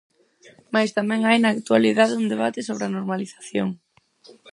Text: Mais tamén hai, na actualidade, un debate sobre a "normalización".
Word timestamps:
Mais 0.73 0.89
tamén 0.97 1.21
hai, 1.27 1.37
na 1.41 1.49
actualidade, 1.57 2.19
un 2.21 2.27
debate 2.33 2.59
sobre 2.67 2.83
a 2.85 2.93
"normalización". 2.95 3.69